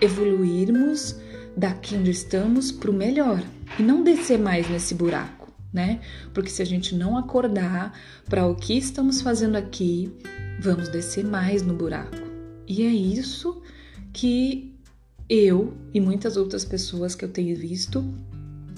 evoluirmos 0.00 1.16
daqui 1.56 1.96
onde 1.96 2.10
estamos 2.10 2.70
para 2.70 2.90
o 2.90 2.94
melhor 2.94 3.42
e 3.78 3.82
não 3.82 4.02
descer 4.02 4.38
mais 4.38 4.68
nesse 4.68 4.94
buraco, 4.94 5.45
né? 5.72 6.00
Porque 6.32 6.50
se 6.50 6.62
a 6.62 6.66
gente 6.66 6.94
não 6.94 7.16
acordar 7.16 7.98
para 8.28 8.46
o 8.46 8.54
que 8.54 8.76
estamos 8.76 9.20
fazendo 9.20 9.56
aqui, 9.56 10.12
vamos 10.60 10.88
descer 10.88 11.24
mais 11.24 11.62
no 11.62 11.74
buraco. 11.74 12.16
E 12.66 12.82
é 12.82 12.90
isso 12.90 13.62
que 14.12 14.74
eu 15.28 15.76
e 15.92 16.00
muitas 16.00 16.36
outras 16.36 16.64
pessoas 16.64 17.14
que 17.14 17.24
eu 17.24 17.28
tenho 17.28 17.56
visto 17.56 18.04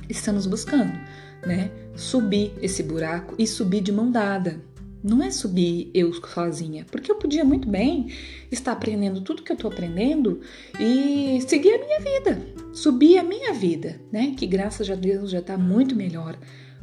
estamos 0.09 0.47
buscando, 0.47 0.99
né? 1.47 1.71
Subir 1.95 2.53
esse 2.61 2.83
buraco 2.83 3.35
e 3.39 3.47
subir 3.47 3.81
de 3.81 3.93
mão 3.93 4.11
dada. 4.11 4.61
Não 5.03 5.23
é 5.23 5.31
subir 5.31 5.91
eu 5.95 6.13
sozinha, 6.13 6.85
porque 6.91 7.11
eu 7.11 7.17
podia 7.17 7.45
muito 7.45 7.69
bem 7.69 8.13
estar 8.51 8.73
aprendendo 8.73 9.21
tudo 9.21 9.43
que 9.43 9.53
eu 9.53 9.55
estou 9.55 9.71
aprendendo 9.71 10.41
e 10.81 11.41
seguir 11.47 11.75
a 11.75 11.79
minha 11.79 12.01
vida, 12.01 12.47
subir 12.73 13.19
a 13.19 13.23
minha 13.23 13.53
vida, 13.53 14.01
né? 14.11 14.35
Que 14.37 14.47
graças 14.47 14.91
a 14.91 14.97
Deus 14.97 15.31
já 15.31 15.39
está 15.39 15.57
muito 15.57 15.95
melhor. 15.95 16.37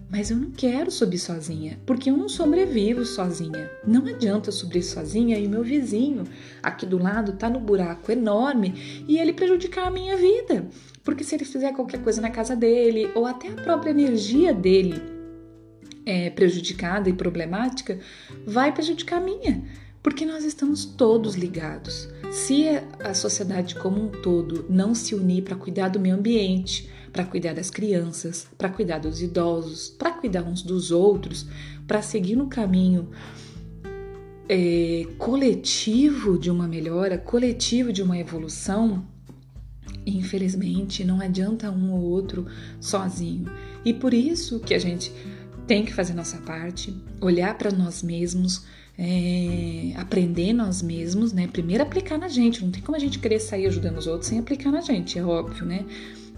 Mas 0.09 0.29
eu 0.29 0.37
não 0.37 0.51
quero 0.51 0.91
subir 0.91 1.17
sozinha, 1.17 1.79
porque 1.85 2.09
eu 2.09 2.17
não 2.17 2.29
sobrevivo 2.29 3.03
sozinha. 3.03 3.69
Não 3.85 4.05
adianta 4.05 4.51
subir 4.51 4.83
sozinha 4.83 5.37
e 5.37 5.47
o 5.47 5.49
meu 5.49 5.63
vizinho 5.63 6.25
aqui 6.61 6.85
do 6.85 6.97
lado 6.97 7.33
tá 7.33 7.49
no 7.49 7.59
buraco 7.59 8.11
enorme 8.11 9.03
e 9.07 9.17
ele 9.17 9.33
prejudicar 9.33 9.87
a 9.87 9.91
minha 9.91 10.15
vida. 10.15 10.67
Porque 11.03 11.23
se 11.23 11.35
ele 11.35 11.45
fizer 11.45 11.73
qualquer 11.73 12.01
coisa 12.01 12.21
na 12.21 12.29
casa 12.29 12.55
dele 12.55 13.09
ou 13.15 13.25
até 13.25 13.49
a 13.49 13.55
própria 13.55 13.91
energia 13.91 14.53
dele 14.53 15.01
é 16.05 16.29
prejudicada 16.29 17.09
e 17.09 17.13
problemática, 17.13 17.99
vai 18.45 18.71
prejudicar 18.71 19.17
a 19.17 19.25
minha. 19.25 19.63
Porque 20.03 20.23
nós 20.23 20.45
estamos 20.45 20.85
todos 20.85 21.33
ligados. 21.33 22.07
Se 22.31 22.67
a 22.99 23.13
sociedade 23.13 23.75
como 23.75 24.03
um 24.03 24.09
todo 24.09 24.65
não 24.69 24.93
se 24.93 25.15
unir 25.15 25.43
para 25.43 25.55
cuidar 25.55 25.89
do 25.89 25.99
meio 25.99 26.15
ambiente, 26.15 26.89
para 27.11 27.23
cuidar 27.23 27.53
das 27.53 27.69
crianças, 27.69 28.47
para 28.57 28.69
cuidar 28.69 28.99
dos 28.99 29.21
idosos, 29.21 29.89
para 29.89 30.11
cuidar 30.11 30.43
uns 30.43 30.61
dos 30.61 30.91
outros, 30.91 31.47
para 31.87 32.01
seguir 32.01 32.35
no 32.35 32.47
caminho 32.47 33.09
é, 34.49 35.07
coletivo 35.17 36.37
de 36.37 36.51
uma 36.51 36.67
melhora, 36.67 37.17
coletivo 37.17 37.93
de 37.93 38.03
uma 38.03 38.17
evolução, 38.17 39.05
infelizmente 40.05 41.03
não 41.03 41.21
adianta 41.21 41.71
um 41.71 41.93
ou 41.93 42.01
outro 42.01 42.45
sozinho. 42.79 43.49
E 43.83 43.93
por 43.93 44.13
isso 44.13 44.59
que 44.59 44.73
a 44.73 44.79
gente 44.79 45.11
tem 45.67 45.83
que 45.83 45.93
fazer 45.93 46.13
nossa 46.13 46.37
parte, 46.37 46.95
olhar 47.19 47.57
para 47.57 47.71
nós 47.71 48.03
mesmos, 48.03 48.65
é, 48.97 49.93
aprender 49.97 50.53
nós 50.53 50.81
mesmos, 50.81 51.33
né? 51.33 51.47
Primeiro 51.47 51.83
aplicar 51.83 52.17
na 52.17 52.27
gente, 52.27 52.63
não 52.63 52.71
tem 52.71 52.81
como 52.81 52.95
a 52.95 52.99
gente 52.99 53.19
querer 53.19 53.39
sair 53.39 53.65
ajudando 53.65 53.97
os 53.97 54.07
outros 54.07 54.29
sem 54.29 54.39
aplicar 54.39 54.71
na 54.71 54.81
gente, 54.81 55.17
é 55.19 55.23
óbvio, 55.23 55.65
né? 55.65 55.85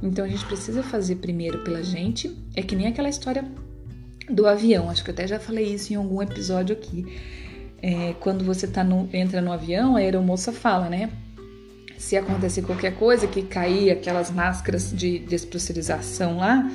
Então 0.01 0.23
a 0.23 0.27
gente 0.27 0.45
precisa 0.45 0.83
fazer 0.83 1.15
primeiro 1.15 1.59
pela 1.59 1.83
gente. 1.83 2.35
É 2.55 2.61
que 2.61 2.75
nem 2.75 2.87
aquela 2.87 3.09
história 3.09 3.43
do 4.29 4.45
avião. 4.45 4.89
Acho 4.89 5.03
que 5.03 5.09
eu 5.09 5.13
até 5.13 5.27
já 5.27 5.39
falei 5.39 5.73
isso 5.73 5.93
em 5.93 5.95
algum 5.95 6.21
episódio 6.21 6.75
aqui. 6.75 7.05
É, 7.81 8.13
quando 8.19 8.43
você 8.43 8.67
tá 8.67 8.83
no, 8.83 9.09
entra 9.13 9.41
no 9.41 9.51
avião, 9.51 9.95
a 9.95 9.99
aeromoça 9.99 10.51
fala, 10.51 10.89
né? 10.89 11.09
Se 11.97 12.15
acontecer 12.15 12.61
qualquer 12.61 12.95
coisa, 12.95 13.27
que 13.27 13.41
cair 13.41 13.91
aquelas 13.91 14.29
máscaras 14.29 14.91
de 14.91 15.19
despressurização 15.19 16.37
lá, 16.37 16.71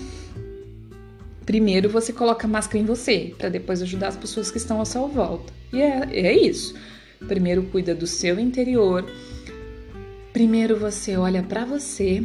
primeiro 1.45 1.89
você 1.89 2.13
coloca 2.13 2.47
a 2.47 2.51
máscara 2.51 2.79
em 2.79 2.85
você, 2.85 3.35
para 3.37 3.49
depois 3.49 3.83
ajudar 3.83 4.09
as 4.09 4.17
pessoas 4.17 4.51
que 4.51 4.59
estão 4.59 4.81
à 4.81 4.85
sua 4.85 5.07
volta. 5.07 5.53
E 5.73 5.81
é, 5.81 6.09
é 6.13 6.37
isso. 6.37 6.75
Primeiro 7.27 7.63
cuida 7.65 7.95
do 7.95 8.07
seu 8.07 8.39
interior. 8.39 9.05
Primeiro 10.33 10.77
você 10.77 11.17
olha 11.17 11.43
para 11.43 11.65
você, 11.65 12.23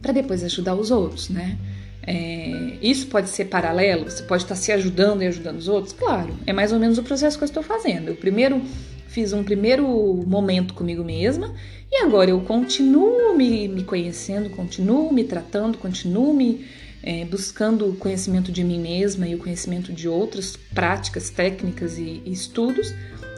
para 0.00 0.12
depois 0.12 0.44
ajudar 0.44 0.74
os 0.74 0.90
outros, 0.90 1.28
né? 1.28 1.58
É, 2.06 2.78
isso 2.80 3.06
pode 3.08 3.28
ser 3.28 3.46
paralelo, 3.46 4.10
você 4.10 4.22
pode 4.22 4.42
estar 4.42 4.54
se 4.54 4.72
ajudando 4.72 5.22
e 5.22 5.26
ajudando 5.26 5.58
os 5.58 5.68
outros? 5.68 5.92
Claro, 5.92 6.34
é 6.46 6.52
mais 6.52 6.72
ou 6.72 6.78
menos 6.78 6.98
o 6.98 7.02
processo 7.02 7.36
que 7.36 7.44
eu 7.44 7.46
estou 7.46 7.62
fazendo. 7.62 8.08
Eu 8.08 8.16
primeiro 8.16 8.62
fiz 9.08 9.32
um 9.32 9.42
primeiro 9.42 9.86
momento 10.26 10.72
comigo 10.72 11.04
mesma 11.04 11.52
e 11.90 12.02
agora 12.02 12.30
eu 12.30 12.40
continuo 12.40 13.36
me, 13.36 13.68
me 13.68 13.84
conhecendo, 13.84 14.48
continuo 14.50 15.12
me 15.12 15.24
tratando, 15.24 15.76
continuo 15.76 16.32
me 16.32 16.64
é, 17.02 17.24
buscando 17.24 17.88
o 17.88 17.96
conhecimento 17.96 18.52
de 18.52 18.62
mim 18.62 18.78
mesma 18.78 19.26
e 19.26 19.34
o 19.34 19.38
conhecimento 19.38 19.92
de 19.92 20.08
outras 20.08 20.56
práticas, 20.74 21.30
técnicas 21.30 21.98
e, 21.98 22.22
e 22.24 22.32
estudos 22.32 22.92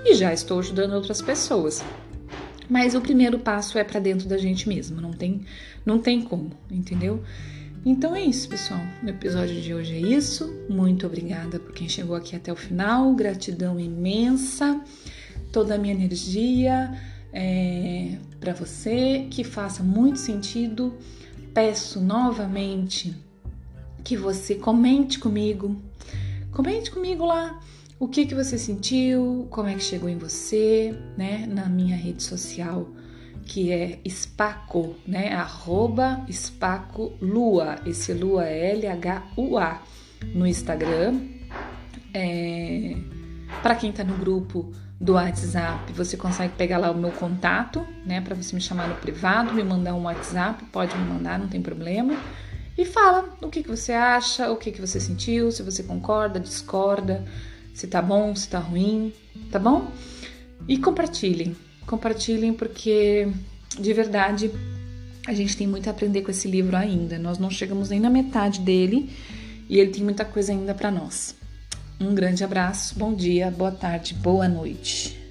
e 0.04 0.14
já 0.14 0.32
estou 0.32 0.58
ajudando 0.58 0.94
outras 0.94 1.22
pessoas. 1.22 1.82
Mas 2.68 2.94
o 2.94 3.00
primeiro 3.00 3.38
passo 3.38 3.78
é 3.78 3.84
para 3.84 4.00
dentro 4.00 4.28
da 4.28 4.38
gente 4.38 4.68
mesmo, 4.68 5.00
não 5.00 5.12
tem, 5.12 5.44
não 5.84 5.98
tem 5.98 6.22
como, 6.22 6.50
entendeu? 6.70 7.22
Então 7.84 8.14
é 8.14 8.22
isso, 8.22 8.48
pessoal. 8.48 8.80
O 9.02 9.08
episódio 9.08 9.60
de 9.60 9.74
hoje 9.74 9.94
é 9.94 9.98
isso. 9.98 10.52
Muito 10.68 11.04
obrigada 11.04 11.58
por 11.58 11.72
quem 11.72 11.88
chegou 11.88 12.14
aqui 12.14 12.36
até 12.36 12.52
o 12.52 12.56
final. 12.56 13.12
Gratidão 13.12 13.78
imensa. 13.78 14.80
Toda 15.50 15.74
a 15.74 15.78
minha 15.78 15.92
energia 15.92 16.92
é, 17.32 18.16
para 18.38 18.52
você, 18.52 19.26
que 19.28 19.42
faça 19.42 19.82
muito 19.82 20.20
sentido. 20.20 20.94
Peço 21.52 22.00
novamente 22.00 23.12
que 24.04 24.16
você 24.16 24.54
comente 24.54 25.18
comigo. 25.18 25.76
Comente 26.50 26.90
comigo 26.90 27.24
lá 27.24 27.60
o 28.02 28.08
que 28.08 28.26
que 28.26 28.34
você 28.34 28.58
sentiu, 28.58 29.46
como 29.48 29.68
é 29.68 29.74
que 29.74 29.84
chegou 29.84 30.08
em 30.08 30.18
você, 30.18 30.92
né? 31.16 31.46
Na 31.48 31.66
minha 31.66 31.96
rede 31.96 32.20
social, 32.20 32.88
que 33.44 33.70
é 33.70 34.00
Spaco, 34.08 34.96
né? 35.06 35.32
Arroba 35.32 36.26
Spaco 36.28 37.12
Lua. 37.22 37.76
Esse 37.86 38.12
Lua 38.12 38.44
é 38.44 38.72
L-H-U-A 38.72 39.80
no 40.34 40.44
Instagram. 40.48 41.20
É... 42.12 42.96
Para 43.62 43.76
quem 43.76 43.92
tá 43.92 44.02
no 44.02 44.16
grupo 44.16 44.72
do 45.00 45.12
WhatsApp, 45.12 45.92
você 45.92 46.16
consegue 46.16 46.54
pegar 46.54 46.78
lá 46.78 46.90
o 46.90 46.98
meu 46.98 47.12
contato, 47.12 47.86
né? 48.04 48.20
Para 48.20 48.34
você 48.34 48.52
me 48.52 48.60
chamar 48.60 48.88
no 48.88 48.96
privado, 48.96 49.54
me 49.54 49.62
mandar 49.62 49.94
um 49.94 50.02
WhatsApp, 50.02 50.64
pode 50.72 50.96
me 50.98 51.04
mandar, 51.04 51.38
não 51.38 51.46
tem 51.46 51.62
problema. 51.62 52.16
E 52.76 52.84
fala 52.84 53.36
o 53.42 53.48
que, 53.48 53.62
que 53.62 53.68
você 53.68 53.92
acha, 53.92 54.50
o 54.50 54.56
que, 54.56 54.72
que 54.72 54.80
você 54.80 54.98
sentiu, 54.98 55.50
se 55.50 55.62
você 55.62 55.82
concorda, 55.82 56.40
discorda 56.40 57.24
se 57.74 57.86
tá 57.86 58.02
bom, 58.02 58.34
se 58.34 58.48
tá 58.48 58.58
ruim, 58.58 59.12
tá 59.50 59.58
bom? 59.58 59.90
E 60.68 60.78
compartilhem, 60.78 61.56
compartilhem 61.86 62.52
porque 62.52 63.28
de 63.78 63.92
verdade 63.92 64.50
a 65.26 65.32
gente 65.32 65.56
tem 65.56 65.66
muito 65.66 65.88
a 65.88 65.90
aprender 65.90 66.22
com 66.22 66.30
esse 66.30 66.48
livro 66.48 66.76
ainda. 66.76 67.18
Nós 67.18 67.38
não 67.38 67.50
chegamos 67.50 67.88
nem 67.88 68.00
na 68.00 68.10
metade 68.10 68.60
dele 68.60 69.10
e 69.68 69.78
ele 69.78 69.90
tem 69.90 70.04
muita 70.04 70.24
coisa 70.24 70.52
ainda 70.52 70.74
para 70.74 70.90
nós. 70.90 71.34
Um 72.00 72.14
grande 72.14 72.42
abraço, 72.42 72.98
bom 72.98 73.14
dia, 73.14 73.50
boa 73.50 73.70
tarde, 73.70 74.14
boa 74.14 74.48
noite. 74.48 75.21